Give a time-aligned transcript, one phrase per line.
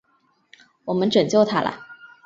[0.85, 1.79] 我们拯救他了！